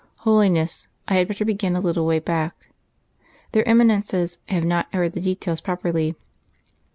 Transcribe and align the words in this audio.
"Holiness. 0.21 0.87
I 1.07 1.17
had 1.17 1.27
better 1.27 1.45
begin 1.45 1.75
a 1.75 1.79
little 1.79 2.07
way 2.07 2.17
back. 2.17 2.69
Their 3.51 3.67
Eminences 3.67 4.39
have 4.49 4.65
not 4.65 4.91
heard 4.91 5.11
the 5.13 5.21
details 5.21 5.61
properly.... 5.61 6.15